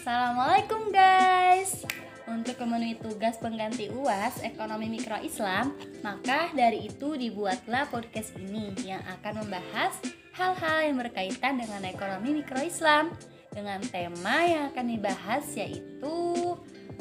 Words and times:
Assalamualaikum 0.00 0.96
guys. 0.96 1.84
Untuk 2.24 2.56
memenuhi 2.64 2.96
tugas 2.96 3.36
pengganti 3.36 3.92
UAS 3.92 4.40
Ekonomi 4.40 4.88
Mikro 4.88 5.20
Islam 5.20 5.76
Maka 6.00 6.48
dari 6.56 6.88
itu 6.88 7.20
dibuatlah 7.20 7.84
podcast 7.92 8.32
ini 8.40 8.72
Yang 8.80 9.04
akan 9.20 9.44
membahas 9.44 9.92
hal-hal 10.40 10.88
yang 10.88 10.96
berkaitan 10.96 11.60
dengan 11.60 11.84
ekonomi 11.84 12.40
mikro 12.40 12.64
Islam 12.64 13.12
Dengan 13.52 13.84
tema 13.84 14.40
yang 14.48 14.72
akan 14.72 14.86
dibahas 14.88 15.44
yaitu 15.52 16.16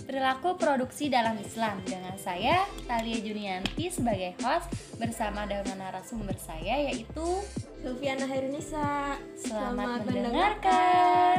Perilaku 0.03 0.59
produksi 0.59 1.07
dalam 1.07 1.39
Islam. 1.39 1.79
Dengan 1.87 2.19
saya, 2.19 2.67
Talia 2.83 3.23
Junianti 3.23 3.95
sebagai 3.95 4.35
host 4.43 4.67
Bersama 4.99 5.47
dengan 5.47 5.87
narasumber 5.87 6.35
saya 6.35 6.91
yaitu 6.91 7.47
Sulfiana 7.79 8.27
Hairunisa 8.27 9.15
Selamat, 9.39 10.03
mendengarkan. 10.03 11.38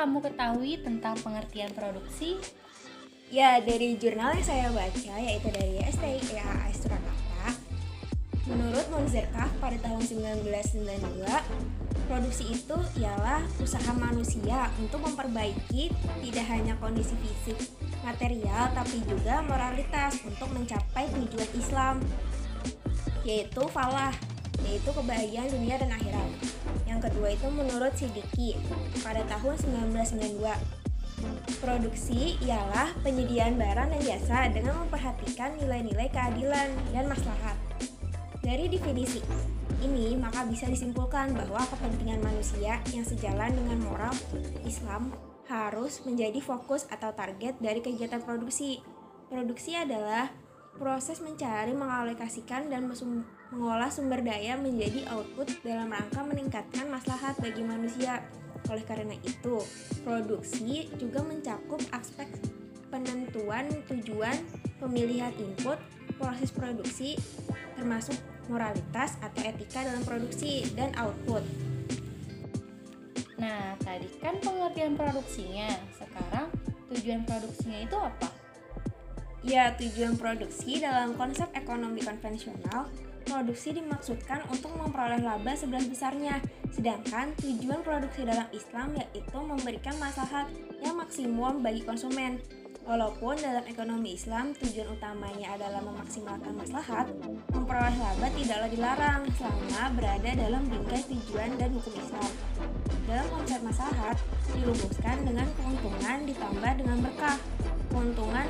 kamu 0.00 0.24
ketahui 0.24 0.80
tentang 0.80 1.12
pengertian 1.20 1.76
produksi? 1.76 2.40
Ya, 3.28 3.60
dari 3.60 4.00
jurnal 4.00 4.32
yang 4.32 4.46
saya 4.48 4.72
baca, 4.72 5.14
yaitu 5.20 5.52
dari 5.52 5.76
STIAAS 5.76 6.80
Surakarta, 6.80 7.52
menurut 8.48 8.88
Monzerkaf 8.88 9.52
pada 9.60 9.76
tahun 9.84 10.00
1992, 10.00 11.20
produksi 12.08 12.44
itu 12.48 12.76
ialah 12.96 13.44
usaha 13.60 13.92
manusia 13.92 14.72
untuk 14.80 15.04
memperbaiki 15.04 15.92
tidak 16.24 16.46
hanya 16.48 16.80
kondisi 16.80 17.12
fisik, 17.20 17.60
material, 18.00 18.72
tapi 18.72 19.04
juga 19.04 19.44
moralitas 19.44 20.16
untuk 20.24 20.48
mencapai 20.56 21.12
tujuan 21.12 21.50
Islam, 21.60 22.00
yaitu 23.28 23.68
falah, 23.68 24.16
yaitu 24.64 24.96
kebahagiaan 24.96 25.52
dunia 25.52 25.76
dan 25.76 25.92
akhirat. 25.92 26.59
Kedua 27.00 27.32
itu 27.32 27.48
menurut 27.48 27.96
Sidiki 27.96 28.60
pada 29.00 29.24
tahun 29.24 29.56
1992. 29.56 30.44
Produksi 31.60 32.36
ialah 32.44 32.92
penyediaan 33.04 33.60
barang 33.60 33.88
dan 33.92 34.00
jasa 34.04 34.48
dengan 34.52 34.84
memperhatikan 34.84 35.56
nilai-nilai 35.60 36.08
keadilan 36.12 36.68
dan 36.92 37.04
maslahat. 37.08 37.56
Dari 38.40 38.72
definisi 38.72 39.20
ini, 39.80 40.16
maka 40.16 40.44
bisa 40.48 40.68
disimpulkan 40.68 41.36
bahwa 41.36 41.60
kepentingan 41.72 42.24
manusia 42.24 42.80
yang 42.92 43.04
sejalan 43.04 43.52
dengan 43.52 43.80
moral 43.84 44.14
Islam 44.64 45.12
harus 45.48 46.00
menjadi 46.04 46.40
fokus 46.40 46.88
atau 46.88 47.12
target 47.12 47.60
dari 47.60 47.84
kegiatan 47.84 48.24
produksi. 48.24 48.80
Produksi 49.28 49.76
adalah 49.76 50.32
proses 50.80 51.20
mencari, 51.20 51.76
mengalokasikan, 51.76 52.72
dan 52.72 52.88
mengolah 53.52 53.92
sumber 53.92 54.24
daya 54.24 54.56
menjadi 54.56 55.04
output 55.12 55.60
dalam 55.60 55.92
rangka 55.92 56.24
meningkatkan 56.24 56.88
maslahat 56.88 57.36
bagi 57.36 57.60
manusia. 57.60 58.24
Oleh 58.72 58.80
karena 58.88 59.12
itu, 59.20 59.60
produksi 60.00 60.88
juga 60.96 61.20
mencakup 61.20 61.84
aspek 61.92 62.32
penentuan 62.88 63.68
tujuan, 63.92 64.40
pemilihan 64.80 65.36
input, 65.36 65.76
proses 66.16 66.48
produksi, 66.48 67.20
termasuk 67.76 68.16
moralitas 68.48 69.20
atau 69.20 69.40
etika 69.44 69.84
dalam 69.84 70.00
produksi 70.08 70.64
dan 70.72 70.96
output. 70.96 71.44
Nah, 73.36 73.76
tadi 73.84 74.08
kan 74.16 74.40
pengertian 74.40 74.96
produksinya. 74.96 75.76
Sekarang 75.92 76.48
tujuan 76.88 77.28
produksinya 77.28 77.84
itu 77.84 77.96
apa? 77.96 78.29
Ya, 79.40 79.72
tujuan 79.72 80.20
produksi 80.20 80.84
dalam 80.84 81.16
konsep 81.16 81.48
ekonomi 81.56 82.04
konvensional, 82.04 82.92
produksi 83.24 83.72
dimaksudkan 83.72 84.44
untuk 84.52 84.68
memperoleh 84.76 85.24
laba 85.24 85.56
sebelas 85.56 85.88
besarnya. 85.88 86.44
Sedangkan 86.68 87.32
tujuan 87.40 87.80
produksi 87.80 88.28
dalam 88.28 88.44
Islam 88.52 88.92
yaitu 89.00 89.38
memberikan 89.40 89.96
maslahat 89.96 90.44
yang 90.84 90.92
maksimum 91.00 91.64
bagi 91.64 91.80
konsumen. 91.88 92.36
Walaupun 92.84 93.40
dalam 93.40 93.64
ekonomi 93.64 94.12
Islam 94.12 94.52
tujuan 94.60 94.92
utamanya 94.92 95.56
adalah 95.56 95.84
memaksimalkan 95.88 96.52
maslahat, 96.60 97.08
memperoleh 97.48 97.96
laba 97.96 98.28
tidaklah 98.36 98.68
dilarang 98.68 99.20
selama 99.40 99.82
berada 99.96 100.30
dalam 100.36 100.68
bingkai 100.68 101.00
tujuan 101.08 101.56
dan 101.56 101.72
hukum 101.72 101.96
Islam. 101.96 102.30
Dalam 103.08 103.26
konsep 103.32 103.60
maslahat, 103.64 104.16
dirumuskan 104.52 105.16
dengan 105.24 105.48
keuntungan 105.56 106.18
ditambah 106.28 106.72
dengan 106.76 106.98
berkah. 107.08 107.38
Keuntungan 107.90 108.48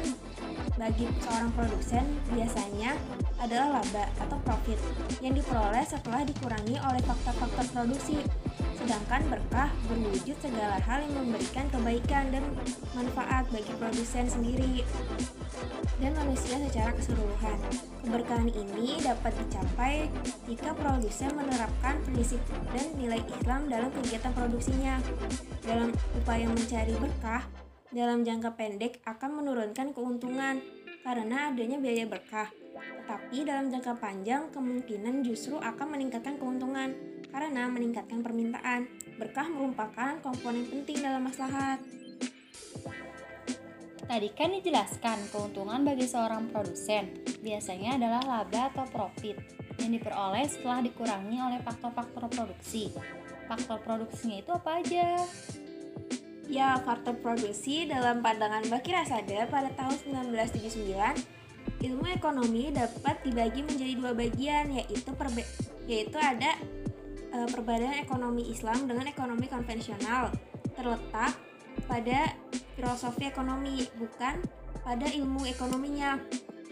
bagi 0.81 1.05
seorang 1.21 1.53
produsen 1.53 2.09
biasanya 2.33 2.97
adalah 3.37 3.81
laba 3.81 4.09
atau 4.17 4.41
profit 4.49 4.81
yang 5.21 5.37
diperoleh 5.37 5.85
setelah 5.85 6.25
dikurangi 6.25 6.81
oleh 6.81 7.05
faktor-faktor 7.05 7.69
produksi. 7.69 8.25
Sedangkan 8.81 9.29
berkah 9.29 9.69
berwujud 9.93 10.41
segala 10.41 10.81
hal 10.81 11.05
yang 11.05 11.21
memberikan 11.21 11.69
kebaikan 11.69 12.33
dan 12.33 12.41
manfaat 12.97 13.45
bagi 13.53 13.77
produsen 13.77 14.25
sendiri 14.25 14.81
dan 16.01 16.17
manusia 16.17 16.57
secara 16.65 16.97
keseluruhan. 16.97 17.61
Keberkahan 18.01 18.49
ini 18.49 19.05
dapat 19.05 19.37
dicapai 19.37 20.09
jika 20.49 20.73
produsen 20.73 21.37
menerapkan 21.37 22.01
prinsip 22.09 22.41
dan 22.73 22.89
nilai 22.97 23.21
Islam 23.29 23.69
dalam 23.69 23.93
kegiatan 24.01 24.33
produksinya. 24.33 24.97
Dalam 25.61 25.93
upaya 26.17 26.49
mencari 26.49 26.97
berkah, 26.97 27.45
dalam 27.91 28.23
jangka 28.23 28.55
pendek 28.55 29.03
akan 29.03 29.43
menurunkan 29.43 29.91
keuntungan 29.91 30.63
karena 31.03 31.51
adanya 31.51 31.83
biaya 31.83 32.07
berkah. 32.07 32.47
Tetapi 33.03 33.43
dalam 33.43 33.67
jangka 33.67 33.99
panjang 33.99 34.47
kemungkinan 34.55 35.27
justru 35.27 35.59
akan 35.59 35.99
meningkatkan 35.99 36.39
keuntungan 36.39 36.95
karena 37.35 37.67
meningkatkan 37.67 38.23
permintaan. 38.23 38.87
Berkah 39.19 39.51
merupakan 39.51 40.23
komponen 40.23 40.71
penting 40.71 41.03
dalam 41.03 41.27
maslahat. 41.27 41.83
Tadi 44.07 44.29
kan 44.35 44.51
dijelaskan 44.55 45.31
keuntungan 45.31 45.87
bagi 45.87 46.07
seorang 46.07 46.51
produsen 46.51 47.15
biasanya 47.43 47.95
adalah 47.95 48.23
laba 48.27 48.71
atau 48.75 48.87
profit 48.91 49.39
yang 49.79 49.95
diperoleh 49.95 50.47
setelah 50.51 50.83
dikurangi 50.83 51.39
oleh 51.39 51.59
faktor-faktor 51.63 52.27
produksi. 52.27 52.91
Faktor 53.47 53.79
produksinya 53.83 54.43
itu 54.43 54.51
apa 54.51 54.83
aja? 54.83 55.07
Ya, 56.51 56.75
faktor 56.83 57.15
produksi 57.23 57.87
dalam 57.87 58.27
pandangan 58.27 58.67
Bakir 58.67 58.99
Asada 58.99 59.47
pada 59.47 59.71
tahun 59.79 60.27
1979, 60.35 60.83
ilmu 61.87 62.11
ekonomi 62.11 62.75
dapat 62.75 63.23
dibagi 63.23 63.63
menjadi 63.63 63.95
dua 63.95 64.11
bagian, 64.19 64.75
yaitu 64.75 65.15
perbe 65.15 65.47
yaitu 65.87 66.19
ada 66.19 66.59
e, 67.31 67.39
perbedaan 67.55 68.03
ekonomi 68.03 68.51
Islam 68.51 68.91
dengan 68.91 69.07
ekonomi 69.07 69.47
konvensional, 69.47 70.35
terletak 70.75 71.39
pada 71.87 72.35
filosofi 72.75 73.31
ekonomi, 73.31 73.87
bukan 73.95 74.43
pada 74.83 75.07
ilmu 75.07 75.47
ekonominya. 75.47 76.19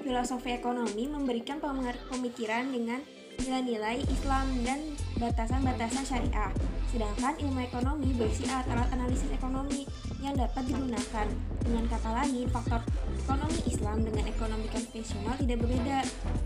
Filosofi 0.02 0.58
ekonomi 0.58 1.06
memberikan 1.06 1.62
pemikiran 1.62 2.66
dengan 2.66 2.98
nilai-nilai 3.38 4.02
Islam 4.10 4.46
dan 4.66 4.80
batasan-batasan 5.18 6.04
syariah. 6.04 6.50
Sedangkan 6.88 7.36
ilmu 7.38 7.60
ekonomi 7.62 8.10
berisi 8.16 8.48
alat-alat 8.48 8.88
analisis 8.96 9.30
ekonomi 9.30 9.84
yang 10.18 10.34
dapat 10.34 10.66
digunakan. 10.66 11.26
Dengan 11.62 11.84
kata 11.86 12.10
lain, 12.10 12.48
faktor 12.48 12.80
ekonomi 13.14 13.60
Islam 13.68 14.02
dengan 14.02 14.24
ekonomi 14.26 14.66
konvensional 14.72 15.36
tidak 15.36 15.58
berbeda. 15.62 15.98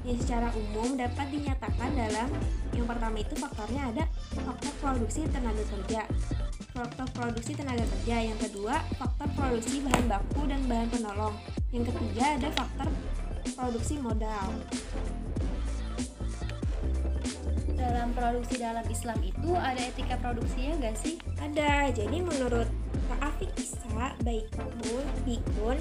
Yang 0.03 0.19
secara 0.27 0.49
umum 0.53 0.99
dapat 0.99 1.27
dinyatakan 1.31 1.91
dalam 1.95 2.29
yang 2.75 2.87
pertama 2.91 3.17
itu 3.23 3.35
faktornya 3.39 3.83
ada 3.95 4.05
faktor 4.35 4.73
produksi 4.83 5.21
tenaga 5.31 5.63
kerja. 5.63 6.03
Faktor 6.73 7.07
produksi 7.15 7.53
tenaga 7.55 7.85
kerja. 7.87 8.17
Yang 8.19 8.39
kedua, 8.51 8.83
faktor 8.99 9.29
produksi 9.39 9.81
bahan 9.85 10.05
baku 10.11 10.43
dan 10.51 10.61
bahan 10.67 10.89
penolong. 10.91 11.35
Yang 11.71 11.95
ketiga 11.95 12.25
ada 12.37 12.49
faktor 12.53 12.89
produksi 13.55 13.95
modal 13.99 14.49
dalam 17.83 18.15
produksi 18.15 18.63
dalam 18.63 18.87
Islam 18.87 19.19
itu 19.27 19.51
ada 19.59 19.83
etika 19.83 20.15
produksinya 20.23 20.79
nggak 20.79 20.97
sih? 21.03 21.19
Ada. 21.43 21.91
Jadi 21.91 22.23
menurut 22.23 22.71
Pak 23.11 23.19
Afik 23.19 23.51
Isa 23.59 24.15
Baikun 24.23 25.05
Bikun 25.27 25.79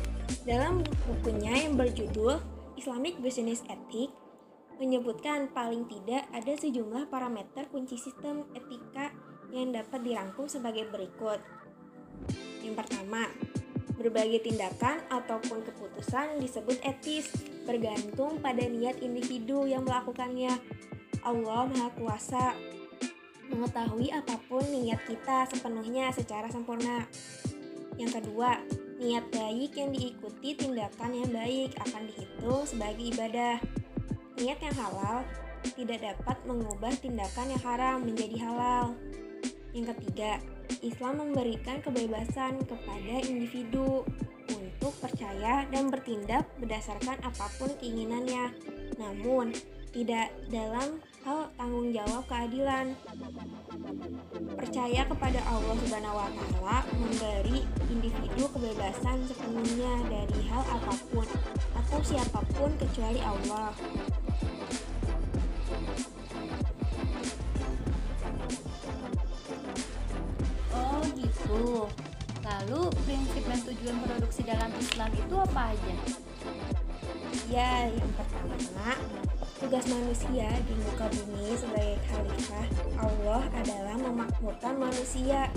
dalam 0.50 0.82
bukunya 1.06 1.70
yang 1.70 1.78
berjudul 1.78 2.42
Islamic 2.74 3.22
Business 3.22 3.62
Ethics 3.70 4.18
menyebutkan 4.82 5.54
paling 5.54 5.86
tidak 5.86 6.26
ada 6.34 6.58
sejumlah 6.58 7.14
parameter 7.14 7.70
kunci 7.70 8.02
sistem 8.02 8.50
etika 8.58 9.14
yang 9.54 9.70
dapat 9.70 10.02
dirangkum 10.02 10.50
sebagai 10.50 10.90
berikut. 10.90 11.38
Yang 12.66 12.82
pertama, 12.82 13.30
berbagai 14.02 14.42
tindakan 14.42 15.06
ataupun 15.14 15.62
keputusan 15.62 16.42
disebut 16.42 16.82
etis 16.82 17.30
bergantung 17.70 18.42
pada 18.42 18.66
niat 18.66 18.98
individu 19.06 19.70
yang 19.70 19.86
melakukannya 19.86 20.58
Allah 21.22 21.70
Maha 21.70 21.90
Kuasa 21.94 22.58
mengetahui 23.52 24.10
apa 24.16 24.40
pun 24.48 24.64
niat 24.64 25.04
kita 25.06 25.46
sepenuhnya 25.52 26.10
secara 26.16 26.48
sempurna. 26.48 27.06
Yang 28.00 28.24
kedua, 28.24 28.58
niat 28.98 29.28
baik 29.30 29.76
yang 29.76 29.92
diikuti 29.92 30.56
tindakan 30.56 31.12
yang 31.12 31.30
baik 31.30 31.76
akan 31.78 32.08
dihitung 32.10 32.64
sebagai 32.64 33.06
ibadah. 33.12 33.60
Niat 34.40 34.60
yang 34.64 34.76
halal 34.80 35.28
tidak 35.76 36.00
dapat 36.02 36.38
mengubah 36.48 36.94
tindakan 36.98 37.54
yang 37.54 37.62
haram 37.62 37.98
menjadi 38.02 38.38
halal. 38.42 38.98
Yang 39.76 39.96
ketiga, 39.96 40.42
Islam 40.82 41.22
memberikan 41.22 41.84
kebebasan 41.84 42.66
kepada 42.66 43.16
individu 43.28 44.08
untuk 44.50 44.94
percaya 44.98 45.70
dan 45.70 45.94
bertindak 45.94 46.50
berdasarkan 46.58 47.20
apa 47.22 47.46
pun 47.60 47.70
keinginannya. 47.78 48.56
Namun, 48.98 49.54
tidak 49.92 50.32
dalam 50.48 51.04
hal 51.22 51.54
tanggung 51.54 51.94
jawab 51.94 52.24
keadilan. 52.26 52.98
Percaya 54.58 55.02
kepada 55.06 55.40
Allah 55.46 55.76
Subhanahu 55.86 56.18
wa 56.18 56.30
taala 56.34 56.78
memberi 56.98 57.62
individu 57.94 58.44
kebebasan 58.50 59.18
sepenuhnya 59.30 59.94
dari 60.10 60.40
hal 60.50 60.64
apa 60.66 60.94
pun 61.14 61.28
atau 61.78 62.00
siapa 62.02 62.42
pun 62.58 62.74
kecuali 62.82 63.22
Allah. 63.22 63.70
Oh 70.74 71.02
gitu. 71.14 71.86
Lalu 72.42 72.82
prinsip 73.06 73.44
dan 73.46 73.62
tujuan 73.62 73.98
produksi 74.02 74.42
dalam 74.42 74.72
Islam 74.74 75.10
itu 75.14 75.36
apa 75.38 75.62
aja? 75.78 75.96
Ya, 77.52 77.92
yang 77.92 78.12
pertama, 78.16 78.81
tugas 79.72 79.88
manusia 79.88 80.52
di 80.68 80.76
muka 80.84 81.08
bumi 81.08 81.56
sebagai 81.56 81.96
khalifah 82.12 82.68
Allah 83.08 83.40
adalah 83.56 83.96
memakmurkan 84.04 84.76
manusia, 84.76 85.48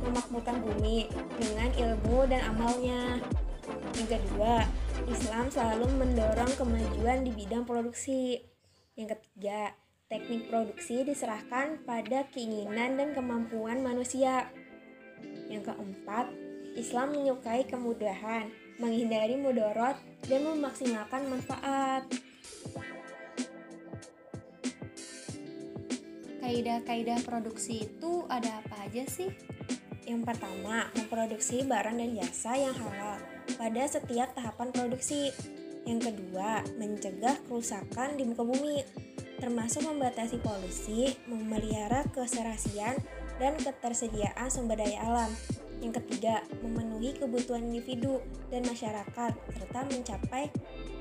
memakmurkan 0.00 0.64
bumi 0.64 1.04
dengan 1.36 1.68
ilmu 1.76 2.24
dan 2.32 2.48
amalnya. 2.48 3.20
Yang 3.92 4.08
kedua, 4.16 4.64
Islam 5.12 5.52
selalu 5.52 5.84
mendorong 6.00 6.48
kemajuan 6.56 7.28
di 7.28 7.30
bidang 7.36 7.68
produksi. 7.68 8.40
Yang 8.96 9.20
ketiga, 9.20 9.76
teknik 10.08 10.48
produksi 10.48 11.04
diserahkan 11.04 11.84
pada 11.84 12.24
keinginan 12.32 12.96
dan 12.96 13.12
kemampuan 13.12 13.84
manusia. 13.84 14.48
Yang 15.52 15.76
keempat, 15.76 16.32
Islam 16.72 17.12
menyukai 17.12 17.68
kemudahan, 17.68 18.48
menghindari 18.80 19.36
mudorot, 19.36 20.00
dan 20.24 20.56
memaksimalkan 20.56 21.28
manfaat. 21.28 22.27
Kaidah-kaidah 26.48 27.28
produksi 27.28 27.84
itu 27.84 28.24
ada 28.24 28.64
apa 28.64 28.88
aja 28.88 29.04
sih? 29.04 29.28
Yang 30.08 30.32
pertama, 30.32 30.88
memproduksi 30.96 31.60
barang 31.60 32.00
dan 32.00 32.16
jasa 32.16 32.56
yang 32.56 32.72
halal 32.72 33.20
pada 33.60 33.84
setiap 33.84 34.32
tahapan 34.32 34.72
produksi. 34.72 35.28
Yang 35.84 36.08
kedua, 36.08 36.64
mencegah 36.80 37.36
kerusakan 37.44 38.16
di 38.16 38.24
muka 38.24 38.48
bumi, 38.48 38.80
termasuk 39.36 39.92
membatasi 39.92 40.40
polusi, 40.40 41.20
memelihara 41.28 42.08
keserasian, 42.16 42.96
dan 43.36 43.52
ketersediaan 43.60 44.48
sumber 44.48 44.80
daya 44.80 45.04
alam. 45.04 45.28
Yang 45.84 46.00
ketiga, 46.00 46.40
memenuhi 46.64 47.12
kebutuhan 47.20 47.68
individu 47.68 48.24
dan 48.48 48.64
masyarakat 48.64 49.36
serta 49.36 49.80
mencapai 49.84 50.48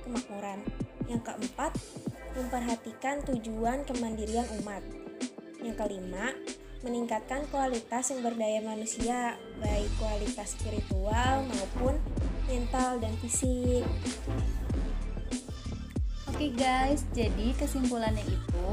kemakmuran. 0.04 0.60
Yang 1.08 1.24
keempat, 1.24 1.72
memperhatikan 2.36 3.24
tujuan 3.24 3.88
kemandirian 3.88 4.44
umat. 4.60 5.07
Yang 5.68 5.84
kelima, 5.84 6.32
meningkatkan 6.80 7.44
kualitas 7.52 8.08
sumber 8.08 8.32
daya 8.40 8.64
manusia, 8.64 9.36
baik 9.60 9.92
kualitas 10.00 10.56
spiritual 10.56 11.44
maupun 11.44 12.00
mental 12.48 13.04
dan 13.04 13.12
fisik. 13.20 13.84
Oke 16.32 16.56
guys, 16.56 17.04
jadi 17.12 17.52
kesimpulannya 17.60 18.24
itu 18.24 18.70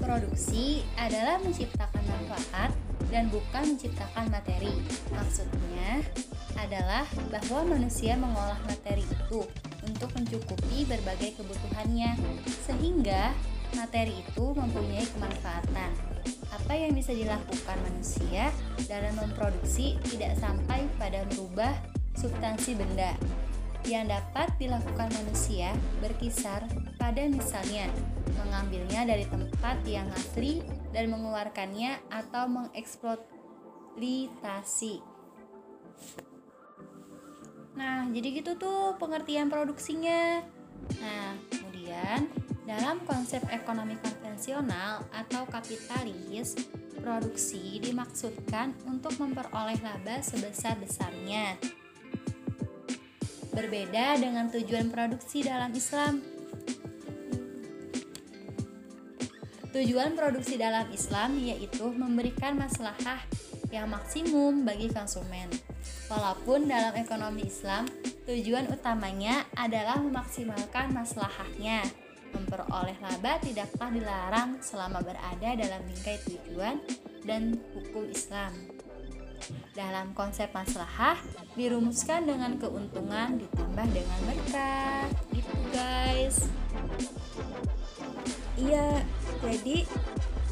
produksi 0.00 0.80
adalah 0.96 1.36
menciptakan 1.44 2.00
manfaat 2.08 2.72
dan 3.12 3.28
bukan 3.28 3.76
menciptakan 3.76 4.32
materi. 4.32 4.72
Maksudnya 5.12 6.00
adalah 6.56 7.04
bahwa 7.28 7.76
manusia 7.76 8.16
mengolah 8.16 8.56
materi 8.64 9.04
itu 9.04 9.44
untuk 9.84 10.08
mencukupi 10.16 10.88
berbagai 10.88 11.36
kebutuhannya 11.36 12.16
sehingga 12.64 13.36
materi 13.76 14.24
itu 14.24 14.44
mempunyai 14.56 15.04
kemanfaatan. 15.04 16.09
Apa 16.50 16.74
yang 16.74 16.90
bisa 16.94 17.14
dilakukan 17.14 17.78
manusia 17.86 18.50
dalam 18.90 19.14
memproduksi 19.18 19.98
tidak 20.10 20.34
sampai 20.38 20.86
pada 20.98 21.24
merubah 21.34 21.74
substansi 22.18 22.74
benda. 22.74 23.14
Yang 23.86 24.18
dapat 24.18 24.50
dilakukan 24.60 25.08
manusia 25.14 25.72
berkisar 26.04 26.68
pada 27.00 27.24
misalnya 27.24 27.88
mengambilnya 28.36 29.08
dari 29.08 29.24
tempat 29.24 29.80
yang 29.88 30.04
asli 30.12 30.60
dan 30.92 31.08
mengeluarkannya 31.08 31.96
atau 32.12 32.44
mengeksploitasi. 32.50 35.00
Nah, 37.78 38.10
jadi 38.12 38.28
gitu 38.42 38.58
tuh 38.60 38.98
pengertian 39.00 39.48
produksinya. 39.48 40.44
Nah, 41.00 41.32
kemudian 41.48 42.28
dalam 42.68 43.00
konsep 43.08 43.40
ekonomi 43.48 43.96
atau 45.12 45.44
kapitalis, 45.44 46.56
produksi 46.96 47.76
dimaksudkan 47.76 48.72
untuk 48.88 49.12
memperoleh 49.20 49.76
laba 49.84 50.24
sebesar-besarnya. 50.24 51.60
Berbeda 53.52 54.16
dengan 54.16 54.48
tujuan 54.48 54.88
produksi 54.88 55.44
dalam 55.44 55.76
Islam. 55.76 56.24
Tujuan 59.76 60.16
produksi 60.16 60.56
dalam 60.56 60.88
Islam 60.88 61.36
yaitu 61.36 61.84
memberikan 61.92 62.56
maslahah 62.56 63.20
yang 63.68 63.92
maksimum 63.92 64.64
bagi 64.64 64.88
konsumen. 64.88 65.52
Walaupun 66.08 66.64
dalam 66.64 66.96
ekonomi 66.96 67.44
Islam, 67.44 67.86
tujuan 68.24 68.72
utamanya 68.72 69.44
adalah 69.54 70.00
memaksimalkan 70.00 70.90
maslahahnya. 70.96 71.99
Memperoleh 72.30 72.98
laba 73.02 73.38
tidaklah 73.42 73.90
dilarang 73.90 74.50
selama 74.62 75.02
berada 75.02 75.50
dalam 75.58 75.80
bingkai 75.86 76.18
tujuan 76.26 76.78
dan 77.26 77.58
hukum 77.74 78.06
Islam. 78.10 78.52
Dalam 79.72 80.12
konsep 80.12 80.52
maslahah 80.52 81.16
dirumuskan 81.56 82.28
dengan 82.28 82.60
keuntungan 82.60 83.40
ditambah 83.40 83.86
dengan 83.90 84.18
berkah. 84.28 85.06
Gitu 85.32 85.56
guys. 85.74 86.36
Iya, 88.60 89.00
jadi 89.40 89.88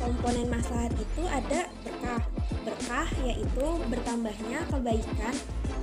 komponen 0.01 0.49
maslahat 0.49 0.95
itu 0.97 1.23
ada 1.29 1.69
berkah. 1.85 2.23
Berkah 2.65 3.09
yaitu 3.25 3.67
bertambahnya 3.93 4.65
kebaikan 4.73 5.35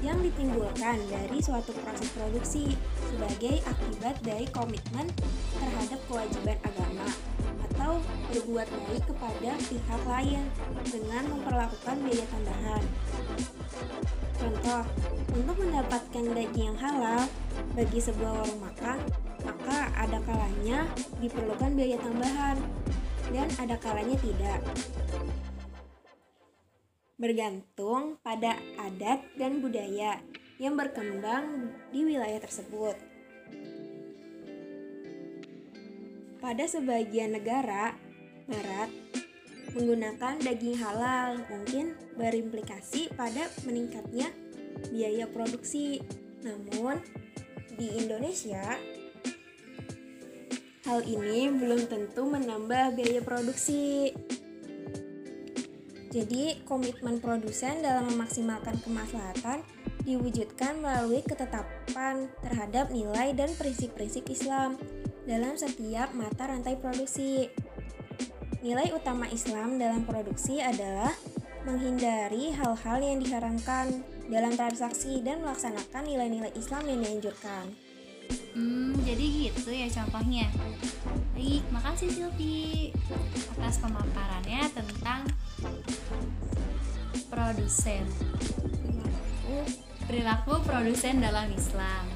yang 0.05 0.21
ditimbulkan 0.21 1.01
dari 1.09 1.41
suatu 1.41 1.74
proses 1.81 2.13
produksi 2.13 2.77
sebagai 3.09 3.57
akibat 3.65 4.15
dari 4.21 4.45
komitmen 4.53 5.09
terhadap 5.57 5.97
kewajiban 6.05 6.62
agama 6.62 7.09
atau 7.74 7.97
berbuat 8.29 8.69
baik 8.69 9.03
kepada 9.09 9.51
pihak 9.65 10.01
lain 10.05 10.41
dengan 10.85 11.24
memperlakukan 11.25 11.95
biaya 12.05 12.25
tambahan. 12.29 12.83
Contoh, 14.38 14.83
untuk 15.33 15.57
mendapatkan 15.57 16.25
daging 16.38 16.69
yang 16.69 16.77
halal 16.77 17.25
bagi 17.74 17.97
sebuah 17.97 18.45
warung 18.45 18.62
makan, 18.62 19.00
maka 19.41 19.89
ada 19.97 20.21
kalanya 20.21 20.85
diperlukan 21.17 21.74
biaya 21.74 21.97
tambahan 21.97 22.57
dan 23.33 23.47
ada 23.57 23.75
kalanya 23.81 24.17
tidak. 24.21 24.62
Bergantung 27.15 28.19
pada 28.19 28.60
adat 28.75 29.24
dan 29.39 29.63
budaya 29.63 30.19
yang 30.60 30.75
berkembang 30.75 31.72
di 31.91 32.03
wilayah 32.03 32.43
tersebut. 32.43 33.00
Pada 36.43 36.63
sebagian 36.67 37.39
negara 37.39 37.95
barat, 38.45 38.91
menggunakan 39.75 40.39
daging 40.43 40.77
halal 40.79 41.39
mungkin 41.51 41.95
berimplikasi 42.19 43.12
pada 43.15 43.48
meningkatnya 43.63 44.31
biaya 44.91 45.27
produksi. 45.27 46.03
Namun, 46.43 47.00
di 47.75 47.95
Indonesia, 47.95 48.77
hal 50.86 51.00
ini 51.03 51.50
belum 51.50 51.88
tentu 51.89 52.27
menambah 52.29 52.95
biaya 52.95 53.24
produksi. 53.25 54.13
Jadi, 56.15 56.63
komitmen 56.63 57.19
produsen 57.19 57.84
dalam 57.84 58.07
memaksimalkan 58.07 58.79
kemaslahatan 58.88 59.60
diwujudkan 60.07 60.79
melalui 60.79 61.19
ketetapan 61.19 62.31
terhadap 62.39 62.88
nilai 62.88 63.36
dan 63.36 63.51
prinsip-prinsip 63.60 64.24
Islam 64.31 64.79
dalam 65.27 65.60
setiap 65.60 66.15
mata 66.15 66.48
rantai 66.48 66.79
produksi. 66.79 67.51
Nilai 68.63 68.95
utama 68.95 69.27
Islam 69.27 69.75
dalam 69.75 70.07
produksi 70.07 70.63
adalah 70.63 71.12
menghindari 71.67 72.55
hal-hal 72.55 72.98
yang 73.03 73.19
diharamkan 73.19 74.00
dalam 74.31 74.55
transaksi 74.55 75.19
dan 75.19 75.43
melaksanakan 75.43 76.07
nilai-nilai 76.07 76.55
Islam 76.55 76.88
yang 76.88 77.03
dianjurkan. 77.03 77.85
Hmm, 78.55 78.95
jadi 79.03 79.51
gitu 79.51 79.59
itu 79.67 79.71
ya 79.83 79.88
contohnya. 79.91 80.47
Baik, 81.35 81.63
makasih 81.75 82.07
Silvi 82.07 82.95
atas 83.51 83.83
pemaparannya 83.83 84.63
tentang 84.71 85.27
produsen. 87.27 88.07
Perilaku 90.07 90.63
produsen 90.63 91.19
dalam 91.19 91.51
Islam. 91.51 92.07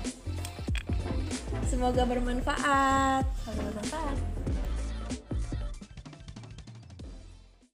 Semoga 1.67 2.07
bermanfaat. 2.07 3.27
Semoga 3.43 3.61
bermanfaat. 3.75 4.38